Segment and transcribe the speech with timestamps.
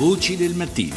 [0.00, 0.96] Voci del mattino.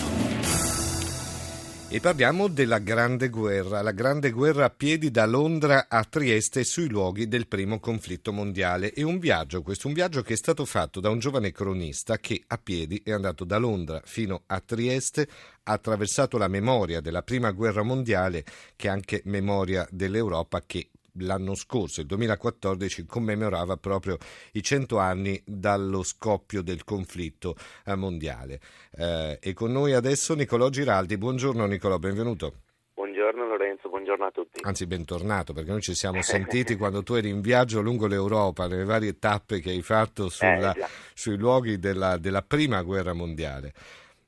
[1.90, 6.88] E parliamo della Grande Guerra, la Grande Guerra a piedi da Londra a Trieste sui
[6.88, 8.94] luoghi del primo conflitto mondiale.
[8.94, 12.46] È un viaggio, questo un viaggio che è stato fatto da un giovane cronista che
[12.48, 15.28] a piedi è andato da Londra fino a Trieste,
[15.64, 18.46] ha attraversato la memoria della prima guerra mondiale,
[18.78, 20.88] che è anche memoria dell'Europa che
[21.20, 24.18] l'anno scorso, il 2014, commemorava proprio
[24.54, 27.56] i cento anni dallo scoppio del conflitto
[27.86, 28.60] eh, mondiale.
[28.96, 31.18] Eh, e con noi adesso Nicolò Giraldi.
[31.18, 32.62] Buongiorno Nicolò, benvenuto.
[32.96, 34.60] Buongiorno Lorenzo, buongiorno a tutti.
[34.64, 38.86] Anzi, bentornato, perché noi ci siamo sentiti quando tu eri in viaggio lungo l'Europa, nelle
[38.86, 43.74] varie tappe che hai fatto sulla, eh, sui luoghi della, della, prima guerra mondiale.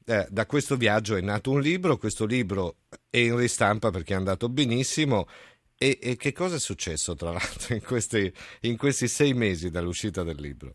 [0.07, 2.76] Eh, da questo viaggio è nato un libro, questo libro
[3.09, 5.26] è in ristampa perché è andato benissimo
[5.77, 10.23] e, e, che cosa è successo, tra l'altro, in questi, in questi, sei mesi dall'uscita
[10.23, 10.73] del libro?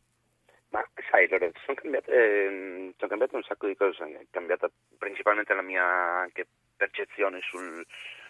[0.70, 5.54] Ma sai, Lorenzo, sono cambiate, eh, sono cambiate un sacco di cose, è cambiata principalmente
[5.54, 7.84] la mia anche percezione sul,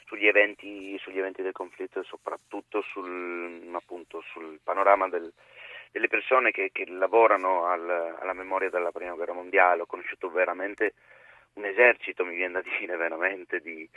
[0.06, 5.32] sugli, eventi, sugli, eventi, del conflitto e soprattutto sul, appunto, sul panorama del,
[5.90, 9.82] delle persone che, che lavorano al, alla memoria della Prima Guerra Mondiale.
[9.82, 10.94] Ho conosciuto veramente
[11.55, 13.88] un esercito, mi viene da dire, veramente di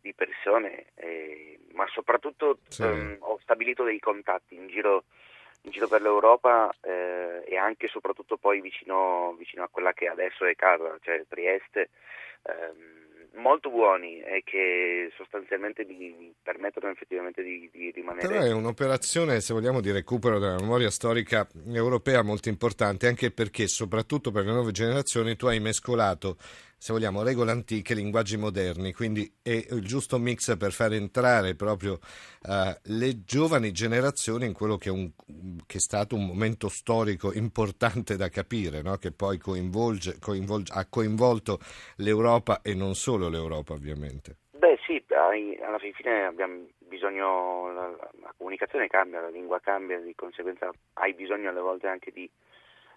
[0.00, 2.82] di persone, eh, ma soprattutto sì.
[2.82, 5.04] um, ho stabilito dei contatti in giro,
[5.62, 10.06] in giro per l'Europa eh, e anche e soprattutto poi vicino, vicino, a quella che
[10.08, 11.90] adesso è casa, cioè Trieste.
[12.42, 18.26] Ehm, molto buoni e che sostanzialmente mi permettono effettivamente di, di, rimanere.
[18.26, 23.66] Però è un'operazione, se vogliamo, di recupero della memoria storica europea molto importante, anche perché,
[23.68, 26.36] soprattutto per le nuove generazioni, tu hai mescolato
[26.82, 31.98] se vogliamo, regole antiche, linguaggi moderni, quindi è il giusto mix per far entrare proprio
[32.44, 35.10] uh, le giovani generazioni in quello che è, un,
[35.66, 38.96] che è, stato un momento storico importante da capire, no?
[38.96, 41.60] che poi coinvolge, coinvolge, ha coinvolto
[41.96, 44.36] l'Europa e non solo l'Europa ovviamente.
[44.50, 47.88] Beh sì, alla fine abbiamo bisogno, la,
[48.20, 52.30] la comunicazione cambia, la lingua cambia, di conseguenza hai bisogno alle volte anche di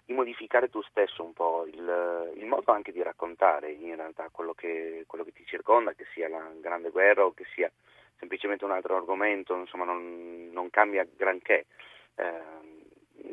[0.06, 4.52] di modificare tu stesso un po' il, il, modo anche di raccontare in realtà quello
[4.52, 7.70] che, quello che, ti circonda, che sia la grande guerra o che sia
[8.18, 11.66] semplicemente un altro argomento, insomma non, non cambia granché.
[12.16, 12.63] Eh,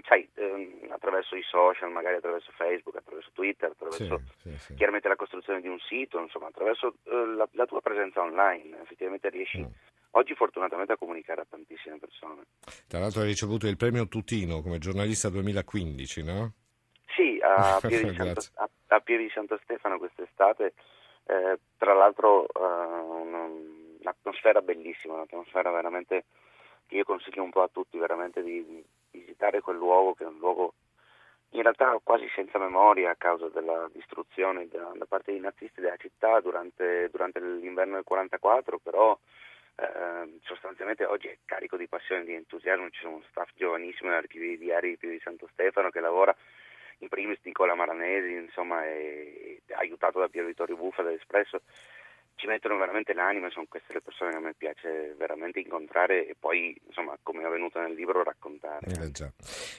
[0.06, 4.74] sai, eh, attraverso i social, magari attraverso Facebook, attraverso Twitter, attraverso sì, sì, sì.
[4.76, 9.30] chiaramente la costruzione di un sito, insomma attraverso eh, la, la, tua presenza online, effettivamente
[9.30, 9.60] riesci...
[9.60, 9.66] Mm
[10.12, 12.44] oggi fortunatamente a comunicare a tantissime persone.
[12.88, 16.54] Tra l'altro hai ricevuto il premio Tutino come giornalista 2015, no?
[17.16, 20.74] Sì, a Pieve, di, Santo, a, a Pieve di Santo Stefano quest'estate,
[21.26, 26.26] eh, tra l'altro eh, un'atmosfera bellissima, un'atmosfera veramente
[26.88, 28.84] che io consiglio un po' a tutti veramente di
[29.42, 30.74] visitare quel luogo che è un luogo
[31.54, 35.98] in realtà quasi senza memoria a causa della distruzione da, da parte dei nazisti della
[35.98, 39.18] città durante, durante l'inverno del 44, però
[39.76, 44.58] eh, sostanzialmente oggi è carico di passione e di entusiasmo, ci sono staff giovanissimo nell'archivio
[44.58, 46.34] diario di Santo Stefano che lavora
[47.00, 51.64] in primis Nicola Maranesi, insomma, è, è aiutato da Piero Vittorio Buffa dell'Espresso
[52.36, 56.36] ci mettono veramente l'anima, sono queste le persone che a me piace veramente incontrare e
[56.38, 58.88] poi, insomma, come è avvenuto nel libro, raccontare.
[58.88, 59.00] Eh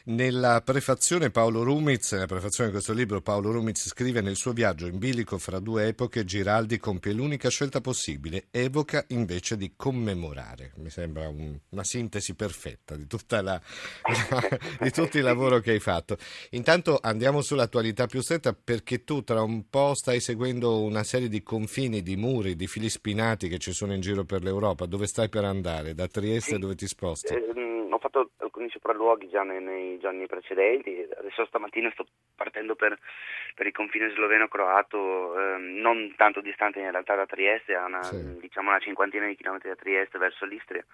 [0.04, 4.86] nella prefazione Paolo Rumiz, nella prefazione di questo libro Paolo Rumiz scrive nel suo viaggio
[4.86, 10.72] in bilico fra due epoche Giraldi compie l'unica scelta possibile, evoca invece di commemorare.
[10.76, 13.60] Mi sembra un, una sintesi perfetta di, la,
[14.80, 16.16] di tutto il lavoro che hai fatto.
[16.50, 21.42] Intanto andiamo sull'attualità più stretta perché tu tra un po' stai seguendo una serie di
[21.42, 24.86] confini, di muri, di fili spinati che ci sono in giro per l'Europa.
[24.86, 25.94] Dove stai per andare?
[25.94, 27.34] Da Trieste sì, dove ti sposti?
[27.34, 32.98] Eh, ho fatto alcuni sopralluoghi già nei, nei, giorni precedenti, adesso stamattina sto partendo per,
[33.54, 38.38] per il confine sloveno-croato, eh, non tanto distante in realtà da Trieste, a una, sì.
[38.40, 40.84] diciamo una cinquantina di chilometri da Trieste verso l'Istria.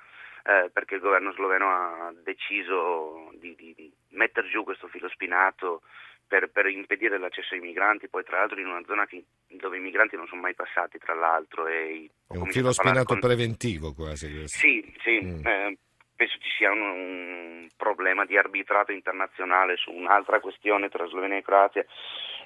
[0.44, 5.82] Eh, perché il governo sloveno ha deciso di, di, di mettere giù questo filo spinato
[6.28, 9.80] per, per, impedire l'accesso ai migranti, poi tra l'altro in una zona che, dove i
[9.80, 11.66] migranti non sono mai passati, tra l'altro.
[11.66, 13.19] E È un filo spinato con...
[13.19, 14.30] preventivo quasi.
[14.30, 14.59] Questo.
[14.59, 15.47] Sì, sì, mm.
[15.47, 15.78] eh,
[16.15, 21.42] penso ci sia un, un, problema di arbitrato internazionale su un'altra questione tra Slovenia e
[21.42, 21.84] Croazia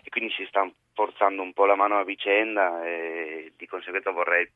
[0.05, 4.47] e quindi si sta forzando un po' la mano a vicenda e di conseguenza vorrei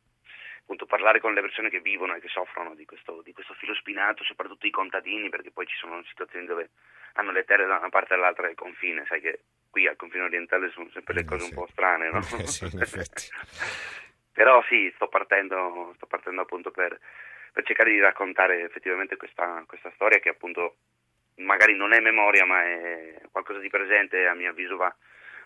[0.66, 3.72] appunto parlare con le persone che vivono e che soffrono di questo, di questo filo
[3.74, 6.70] spinato, soprattutto i contadini, perché poi ci sono situazioni dove
[7.16, 9.40] hanno le terre da una parte e dall'altra del confine, sai che
[9.70, 12.18] qui al confine orientale sono sempre le eh, cose un po' strane, no?
[12.18, 12.66] Eh, sì,
[14.32, 16.98] Però sì, sto partendo, sto partendo appunto per,
[17.52, 20.76] per, cercare di raccontare effettivamente questa, questa storia che appunto
[21.36, 24.94] magari non è memoria ma è qualcosa di presente a mio avviso va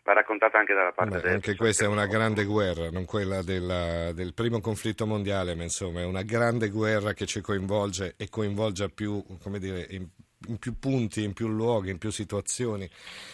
[0.03, 4.13] va raccontata anche dalla parte Beh, Anche questa è una grande guerra, non quella della,
[4.13, 8.91] del primo conflitto mondiale, ma insomma è una grande guerra che ci coinvolge e coinvolge
[8.91, 10.09] più, come dire, in,
[10.49, 12.89] in più punti, in più luoghi, in più situazioni.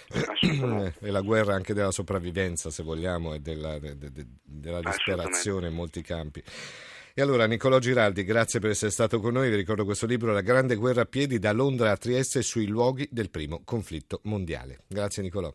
[0.09, 5.75] è la guerra anche della sopravvivenza, se vogliamo, e della, de, de, della disperazione in
[5.75, 6.43] molti campi.
[7.19, 9.49] E allora Niccolò Giraldi, grazie per essere stato con noi.
[9.49, 13.09] Vi ricordo questo libro La grande guerra a piedi da Londra a Trieste sui luoghi
[13.11, 14.81] del primo conflitto mondiale.
[14.87, 15.51] Grazie Niccolò.